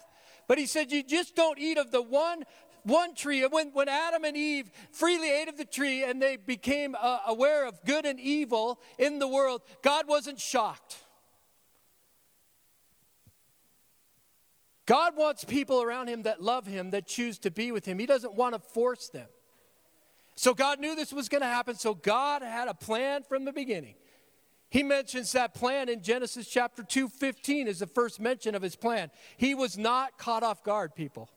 [0.49, 2.45] But He said, You just don't eat of the one
[2.85, 3.47] one tree.
[3.47, 7.67] When, when Adam and Eve freely ate of the tree and they became uh, aware
[7.69, 10.97] of good and evil in the world, God wasn't shocked.
[14.91, 18.01] God wants people around him that love him, that choose to be with him.
[18.01, 19.29] He doesn't want to force them.
[20.35, 23.53] So God knew this was going to happen, so God had a plan from the
[23.53, 23.95] beginning.
[24.69, 28.75] He mentions that plan in Genesis chapter 2, 15 is the first mention of his
[28.75, 29.13] plan.
[29.37, 31.31] He was not caught off guard, people.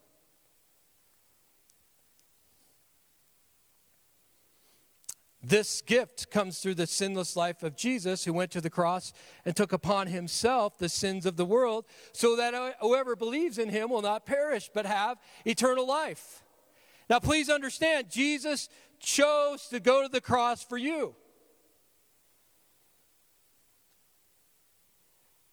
[5.46, 9.12] This gift comes through the sinless life of Jesus, who went to the cross
[9.44, 13.90] and took upon himself the sins of the world, so that whoever believes in him
[13.90, 16.42] will not perish, but have eternal life.
[17.10, 21.14] Now, please understand, Jesus chose to go to the cross for you.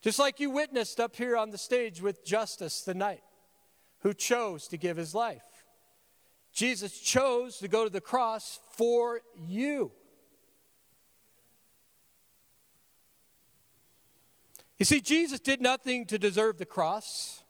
[0.01, 3.23] Just like you witnessed up here on the stage with Justice the knight,
[3.99, 5.43] who chose to give his life.
[6.53, 9.91] Jesus chose to go to the cross for you.
[14.79, 17.43] You see, Jesus did nothing to deserve the cross.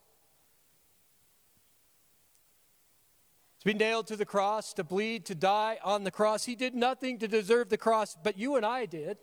[3.62, 6.44] To be nailed to the cross, to bleed, to die on the cross.
[6.44, 9.18] He did nothing to deserve the cross, but you and I did.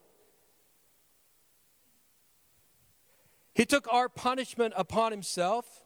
[3.53, 5.85] He took our punishment upon himself,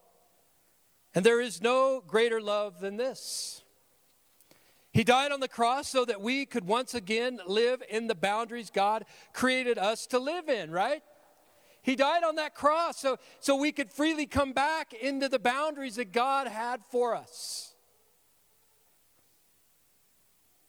[1.17, 3.62] and there is no greater love than this.
[4.93, 8.71] He died on the cross so that we could once again live in the boundaries
[8.71, 11.03] God created us to live in, right?
[11.83, 15.97] He died on that cross so, so we could freely come back into the boundaries
[15.97, 17.75] that God had for us.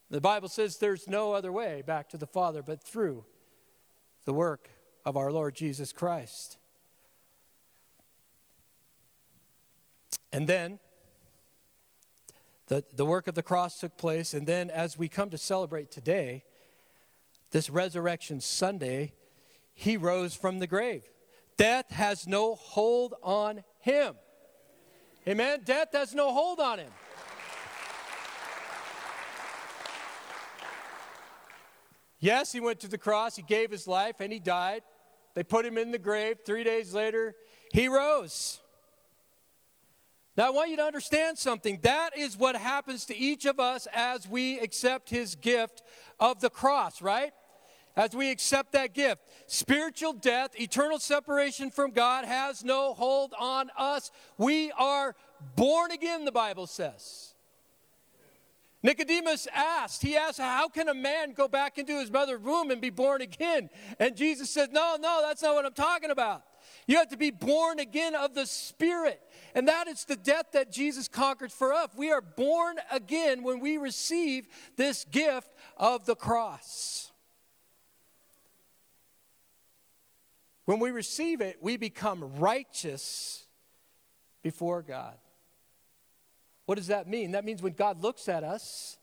[0.10, 3.26] The Bible says there's no other way back to the Father but through
[4.26, 4.70] the work
[5.06, 6.58] of our Lord Jesus Christ.
[10.32, 10.80] And then
[12.68, 14.34] the, the work of the cross took place.
[14.34, 16.44] And then as we come to celebrate today,
[17.52, 19.14] this Resurrection Sunday,
[19.74, 21.04] he rose from the grave.
[21.58, 24.16] Death has no hold on him.
[25.28, 25.62] Amen?
[25.64, 26.92] Death has no hold on him.
[32.20, 34.82] Yes, he went to the cross, he gave his life, and he died.
[35.34, 36.38] They put him in the grave.
[36.46, 37.36] Three days later,
[37.74, 38.62] he rose.
[40.36, 41.80] Now, I want you to understand something.
[41.84, 45.84] That is what happens to each of us as we accept his gift
[46.20, 47.34] of the cross, right?
[47.96, 49.22] As we accept that gift.
[49.46, 54.10] Spiritual death, eternal separation from God has no hold on us.
[54.40, 55.16] We are
[55.56, 57.34] born again, the Bible says.
[58.82, 62.82] Nicodemus asked, he asked, How can a man go back into his mother's womb and
[62.82, 63.70] be born again?
[64.00, 66.44] And Jesus said, No, no, that's not what I'm talking about.
[66.86, 69.22] You have to be born again of the Spirit.
[69.56, 71.90] And that is the death that Jesus conquered for us.
[71.96, 77.12] We are born again when we receive this gift of the cross.
[80.66, 83.46] When we receive it, we become righteous
[84.42, 85.16] before God.
[86.66, 87.32] What does that mean?
[87.32, 88.98] That means when God looks at us,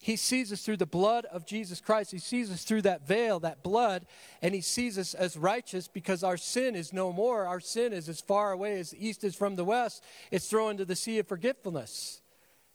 [0.00, 2.12] he sees us through the blood of Jesus Christ.
[2.12, 4.06] He sees us through that veil, that blood,
[4.40, 7.46] and He sees us as righteous because our sin is no more.
[7.46, 10.04] Our sin is as far away as the east is from the west.
[10.30, 12.22] It's thrown into the sea of forgetfulness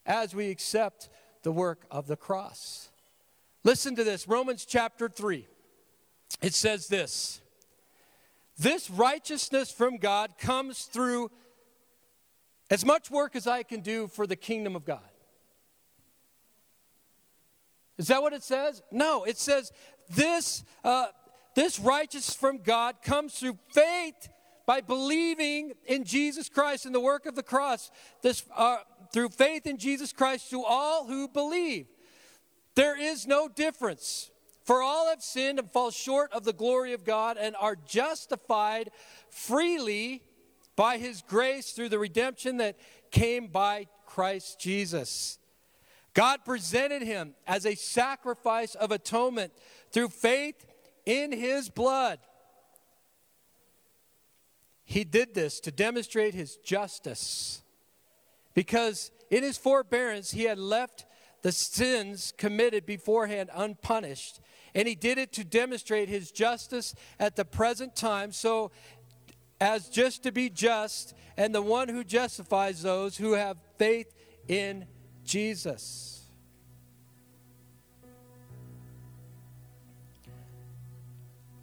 [0.05, 1.09] as we accept
[1.43, 2.89] the work of the cross.
[3.63, 5.47] Listen to this Romans chapter 3.
[6.41, 7.39] It says this
[8.57, 11.31] This righteousness from God comes through
[12.69, 15.12] as much work as I can do for the kingdom of God.
[18.03, 18.81] Is that what it says?
[18.91, 19.71] No, it says
[20.09, 21.05] this, uh,
[21.55, 24.27] this righteousness from God comes through faith
[24.65, 27.91] by believing in Jesus Christ and the work of the cross.
[28.21, 28.79] This, uh,
[29.13, 31.85] through faith in Jesus Christ to all who believe.
[32.75, 34.31] There is no difference.
[34.65, 38.91] For all have sinned and fall short of the glory of God and are justified
[39.29, 40.23] freely
[40.75, 42.77] by his grace through the redemption that
[43.11, 45.39] came by Christ Jesus.
[46.13, 49.51] God presented him as a sacrifice of atonement
[49.91, 50.65] through faith
[51.05, 52.19] in his blood.
[54.85, 57.63] He did this to demonstrate his justice
[58.53, 61.05] because in his forbearance he had left
[61.41, 64.39] the sins committed beforehand unpunished.
[64.75, 68.71] And he did it to demonstrate his justice at the present time, so
[69.61, 74.13] as just to be just and the one who justifies those who have faith
[74.47, 74.85] in
[75.23, 76.13] Jesus.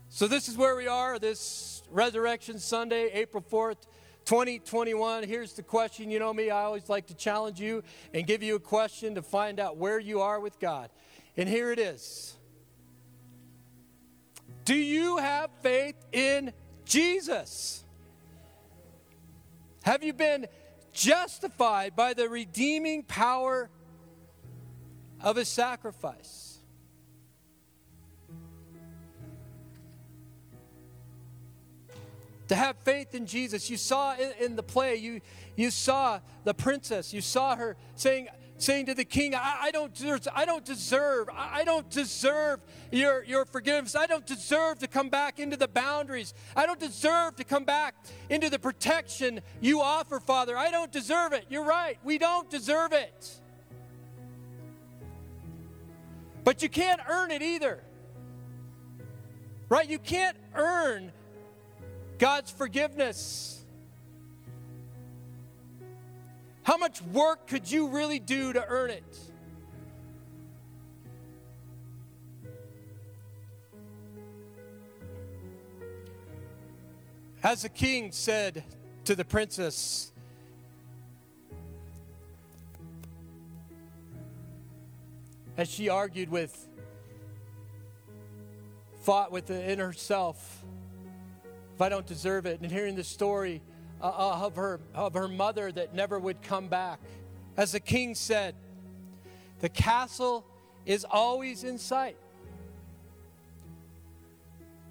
[0.09, 3.87] So, this is where we are this Resurrection Sunday, April 4th,
[4.27, 5.25] 2021.
[5.25, 6.11] Here's the question.
[6.11, 7.83] You know me, I always like to challenge you
[8.13, 10.91] and give you a question to find out where you are with God.
[11.37, 12.37] And here it is
[14.65, 16.53] Do you have faith in
[16.85, 17.83] Jesus?
[19.83, 20.47] Have you been
[20.93, 23.71] justified by the redeeming power
[25.21, 26.59] of his sacrifice.
[32.49, 33.71] To have faith in Jesus.
[33.71, 35.21] You saw in, in, the play, you,
[35.55, 38.29] you saw the princess, you saw her saying,
[38.63, 42.61] saying to the king, I, I don't, deserve, I don't deserve, I, I don't deserve
[42.91, 43.95] your, your forgiveness.
[43.97, 46.35] I don't deserve to come back into the boundaries.
[46.55, 47.95] I don't deserve to come back
[48.29, 50.57] into the protection you offer, Father.
[50.57, 51.47] I don't deserve it.
[51.49, 51.99] You're right.
[52.05, 53.41] We don't deserve it.
[56.45, 57.81] But you can't earn it either.
[59.69, 59.89] Right?
[59.89, 61.13] You can't earn
[62.19, 63.60] God's forgiveness.
[66.71, 69.19] How much work could you really do to earn it?
[77.43, 78.63] As the king said
[79.03, 80.13] to the princess,
[85.57, 86.69] as she argued with,
[89.01, 90.65] fought within herself,
[91.75, 93.61] if I don't deserve it, and hearing the story
[94.03, 97.01] uh, uh, of, her, of her mother that never would come back.
[97.57, 98.55] As the king said,
[99.61, 100.45] the castle
[100.87, 102.17] is always in sight.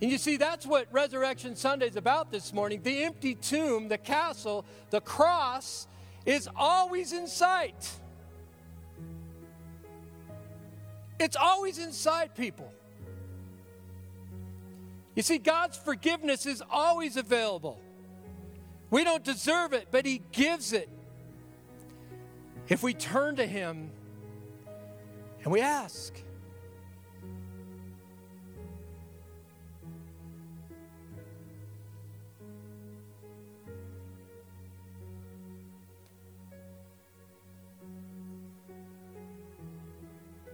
[0.01, 2.81] And you see, that's what Resurrection Sunday is about this morning.
[2.83, 5.87] The empty tomb, the castle, the cross
[6.25, 7.91] is always in sight.
[11.19, 12.71] It's always in sight, people.
[15.15, 17.81] You see, God's forgiveness is always available.
[18.91, 20.89] We don't deserve it, but He gives it.
[22.67, 23.91] If we turn to Him
[25.43, 26.13] and we ask,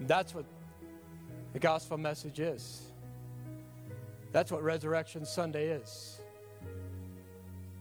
[0.07, 0.45] That's what
[1.53, 2.91] the gospel message is.
[4.31, 6.19] That's what Resurrection Sunday is.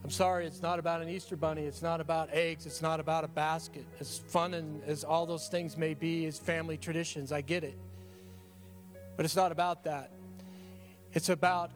[0.05, 1.63] I'm sorry, it's not about an Easter bunny.
[1.63, 2.67] It's not about eggs.
[2.67, 3.87] It's not about a basket.
[4.01, 7.79] As fun and as all those things may be as family traditions, I get it.
[9.17, 10.11] But it's not about that.
[11.15, 11.71] It's about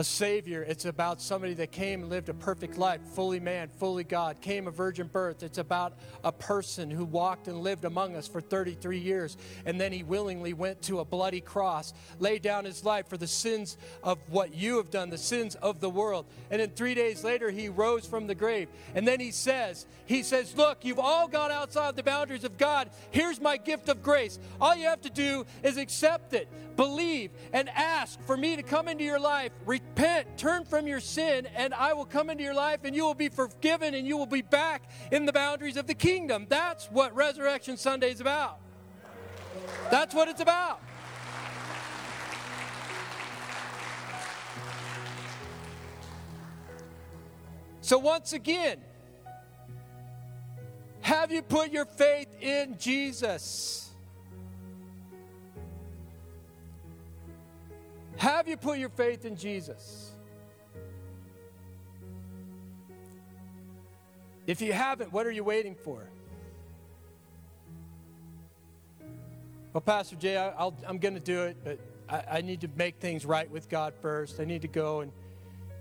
[0.00, 0.62] a Savior.
[0.62, 4.66] It's about somebody that came and lived a perfect life, fully man, fully God, came
[4.66, 5.42] a virgin birth.
[5.42, 5.92] It's about
[6.24, 9.36] a person who walked and lived among us for 33 years,
[9.66, 13.26] and then he willingly went to a bloody cross, laid down his life for the
[13.26, 16.24] sins of what you have done, the sins of the world.
[16.50, 18.70] And then three days later, he rose from the grave.
[18.94, 22.88] And then he says, He says, Look, you've all gone outside the boundaries of God.
[23.10, 24.38] Here's my gift of grace.
[24.62, 26.48] All you have to do is accept it,
[26.80, 31.46] believe, and ask for me to come into your life repent, turn from your sin,
[31.54, 34.24] and I will come into your life and you will be forgiven and you will
[34.24, 36.46] be back in the boundaries of the kingdom.
[36.48, 38.60] That's what Resurrection Sunday is about.
[39.90, 40.80] That's what it's about.
[47.82, 48.80] So, once again,
[51.02, 53.89] have you put your faith in Jesus?
[58.20, 60.12] Have you put your faith in Jesus?
[64.46, 66.06] If you haven't, what are you waiting for?
[69.72, 71.78] Well, Pastor Jay, I, am going to do it, but
[72.10, 74.38] I, I need to make things right with God first.
[74.38, 75.12] I need to go and,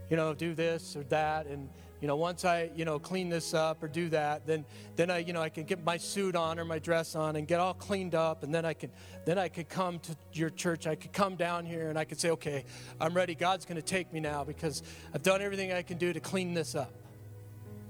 [0.10, 1.46] you know, do this or that.
[1.46, 1.68] And
[2.02, 5.18] you know, once I, you know, clean this up or do that, then, then I,
[5.20, 7.74] you know, I can get my suit on or my dress on and get all
[7.74, 8.89] cleaned up, and then I can,
[9.26, 10.88] then I could come to your church.
[10.88, 12.66] I could come down here and I could say, okay,
[13.00, 13.36] I'm ready.
[13.36, 14.82] God's going to take me now because
[15.14, 16.93] I've done everything I can do to clean this up.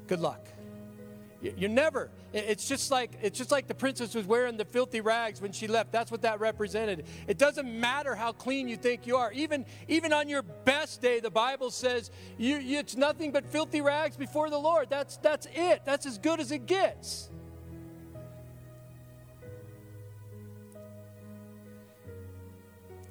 [0.08, 0.48] Good luck.
[1.42, 2.10] You're never.
[2.34, 5.68] It's just like it's just like the princess was wearing the filthy rags when she
[5.68, 5.92] left.
[5.92, 7.06] That's what that represented.
[7.28, 9.32] It doesn't matter how clean you think you are.
[9.32, 13.80] Even even on your best day, the Bible says you, you, it's nothing but filthy
[13.80, 14.90] rags before the Lord.
[14.90, 15.84] That's that's it.
[15.86, 17.30] That's as good as it gets.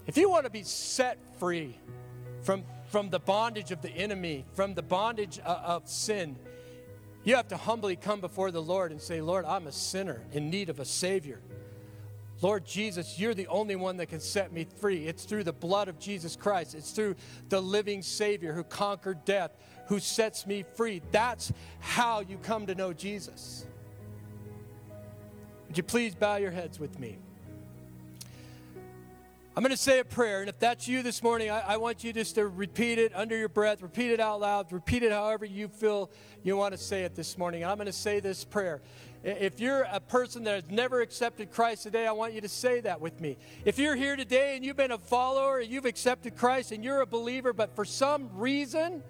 [0.07, 1.79] If you want to be set free
[2.43, 6.37] from from the bondage of the enemy, from the bondage of, of sin,
[7.29, 10.49] you have to humbly come before the Lord and say, Lord, I'm a sinner in
[10.49, 11.43] need of a Savior.
[12.41, 15.07] Lord Jesus, you're the only one that can set me free.
[15.07, 17.16] It's through the blood of Jesus Christ, it's through
[17.51, 19.51] the living Savior who conquered death,
[19.89, 21.03] who sets me free.
[21.11, 23.66] That's how you come to know Jesus.
[25.66, 27.18] Would you please bow your heads with me?
[29.59, 32.04] I'm going to say a prayer, and if that's you this morning, I, I, want
[32.04, 35.44] you just to repeat it under your breath, repeat it out loud, repeat it however
[35.44, 36.12] you feel
[36.44, 37.64] you want to say it this morning.
[37.64, 38.80] I'm going to say this prayer.
[39.24, 42.78] If you're a person that has never accepted Christ today, I want you to say
[42.82, 43.36] that with me.
[43.64, 47.00] If you're here today and you've been a follower, and you've accepted Christ, and you're
[47.00, 49.02] a believer, but for some reason,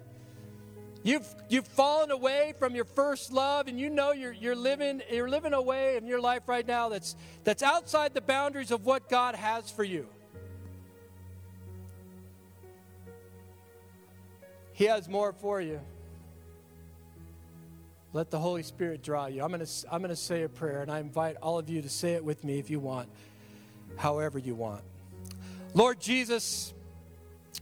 [1.01, 5.29] You've, you've fallen away from your first love, and you know you're, you're, living, you're
[5.29, 9.07] living a way in your life right now that's, that's outside the boundaries of what
[9.07, 10.09] God has for you.
[14.79, 15.81] He has more for you.
[18.13, 19.43] Let the Holy Spirit draw you.
[19.43, 21.81] I'm going to I'm going to say a prayer, and I invite all of you
[21.81, 23.09] to say it with me if you want,
[23.97, 24.81] however you want.
[25.73, 26.73] Lord Jesus,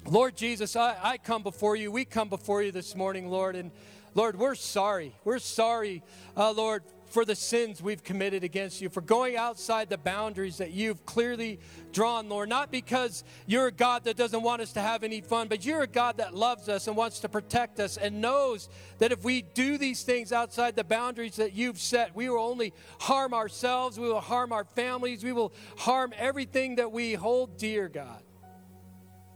[0.05, 1.91] Lord Jesus, I, I come before you.
[1.91, 3.55] We come before you this morning, Lord.
[3.55, 3.71] And
[4.13, 5.15] Lord, we're sorry.
[5.23, 6.03] We're sorry,
[6.37, 10.71] uh, Lord, for the sins we've committed against you, for going outside the boundaries that
[10.71, 11.59] you've clearly
[11.93, 12.49] drawn, Lord.
[12.49, 15.83] Not because you're a God that doesn't want us to have any fun, but you're
[15.83, 19.41] a God that loves us and wants to protect us and knows that if we
[19.41, 24.07] do these things outside the boundaries that you've set, we will only harm ourselves, we
[24.07, 28.21] will harm our families, we will harm everything that we hold dear, God.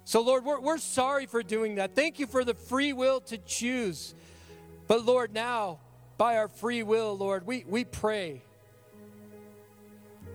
[0.03, 1.95] So, Lord, we're, we're sorry for doing that.
[1.95, 4.13] Thank you for the free will to choose.
[4.87, 5.79] But, Lord, now,
[6.21, 8.43] by our free will, Lord, we, we pray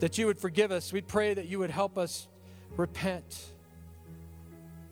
[0.00, 0.92] that you would forgive us.
[0.92, 2.26] We pray that you would help us
[2.76, 3.44] repent.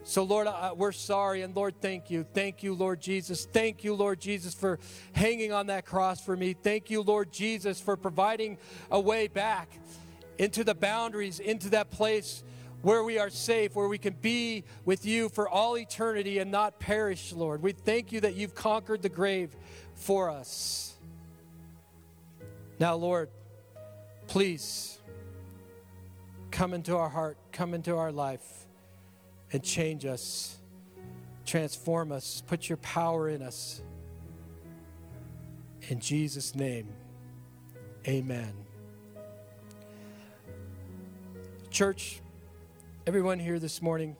[0.05, 1.41] So, Lord, we're sorry.
[1.41, 2.25] And, Lord, thank you.
[2.33, 3.43] Thank you, Lord Jesus.
[3.43, 4.79] Thank you, Lord Jesus, for
[5.11, 6.53] hanging on that cross for me.
[6.53, 8.57] Thank you, Lord Jesus, for providing
[8.89, 9.77] a way back
[10.37, 12.41] into the boundaries, into that place
[12.83, 16.79] where we are safe, where we can be with you for all eternity and not
[16.79, 17.61] perish, Lord.
[17.61, 19.55] We thank you that you've conquered the grave
[19.95, 20.93] for us.
[22.79, 23.29] Now, Lord,
[24.27, 24.99] please
[26.51, 28.65] come into our heart, come into our life,
[29.51, 30.57] and change us,
[31.45, 33.81] transform us, put your power in us.
[35.89, 36.87] In Jesus' name,
[38.07, 38.53] amen.
[41.69, 42.21] Church,
[43.07, 44.15] Everyone here this morning,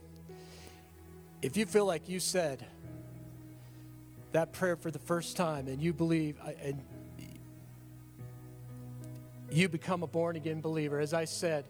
[1.42, 2.64] if you feel like you said
[4.36, 6.84] that prayer for the first time and you believe uh, and
[9.50, 11.64] you become a born again believer, as I said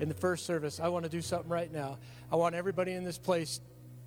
[0.00, 1.98] in the first service, I want to do something right now.
[2.32, 3.60] I want everybody in this place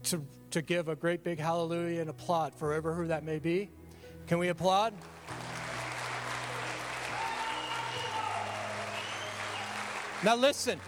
[0.04, 0.22] to,
[0.52, 3.70] to give a great big hallelujah and applaud forever who that may be.
[4.28, 4.94] Can we applaud?
[10.22, 10.82] Now listen.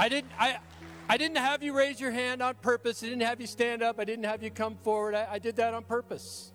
[0.00, 0.58] I didn't, I,
[1.12, 3.02] I didn't have you raise your hand on purpose.
[3.02, 4.00] I didn't have you stand up.
[4.00, 5.14] I didn't have you come forward.
[5.14, 6.52] I, I did that on purpose.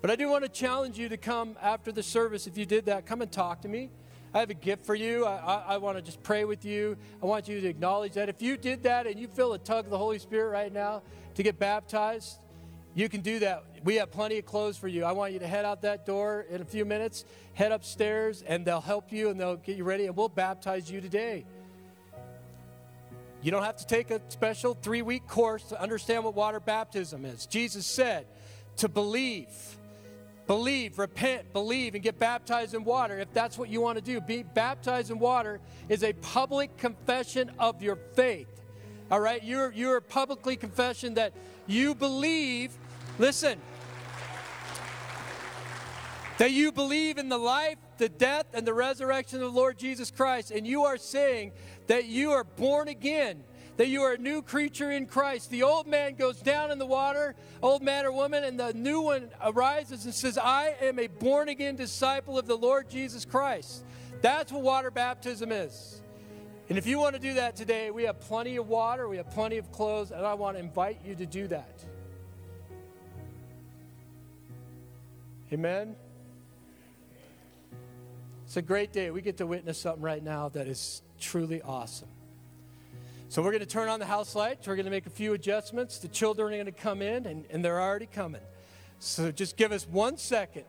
[0.00, 2.48] But I do want to challenge you to come after the service.
[2.48, 3.90] If you did that, come and talk to me.
[4.34, 5.24] I have a gift for you.
[5.24, 6.96] I, I, I, want to just pray with you.
[7.22, 8.28] I want you to acknowledge that.
[8.28, 11.02] If you did that and you feel a tug of the Holy Spirit right now
[11.36, 12.38] to get baptized,
[12.92, 13.62] you can do that.
[13.84, 15.04] We have plenty of clothes for you.
[15.04, 18.64] I want you to head out that door in a few minutes, head upstairs, and
[18.64, 21.44] they'll help you and they'll get you ready, and we'll baptize you today.
[23.42, 27.24] You don't have to take a special three week course to understand what water baptism
[27.24, 27.46] is.
[27.46, 28.26] Jesus said
[28.76, 29.48] to believe,
[30.46, 34.20] believe, repent, believe, and get baptized in water if that's what you want to do.
[34.20, 38.48] Be baptized in water is a public confession of your faith.
[39.10, 39.42] All right?
[39.42, 41.32] You're, you're publicly confessing that
[41.66, 42.72] you believe,
[43.18, 43.58] listen,
[46.36, 50.10] that you believe in the life, the death, and the resurrection of the Lord Jesus
[50.10, 51.52] Christ, and you are saying
[51.90, 53.42] that you are born again,
[53.76, 55.50] that you are a new creature in Christ.
[55.50, 57.34] The old man goes down in the water,
[57.64, 61.48] old man or woman, and the new one arises and says, I am a born
[61.48, 63.82] again disciple of the Lord Jesus Christ.
[64.22, 66.00] That's what water baptism is.
[66.68, 69.28] And if you want to do that today, we have plenty of water, we have
[69.32, 71.82] plenty of clothes, and I want to invite you to do that.
[75.52, 75.96] Amen.
[78.44, 79.10] It's a great day.
[79.10, 82.08] We get to witness something right now that is truly awesome.
[83.28, 84.66] So, we're going to turn on the house lights.
[84.66, 85.98] We're going to make a few adjustments.
[85.98, 88.40] The children are going to come in, and, and they're already coming.
[88.98, 90.64] So, just give us one second.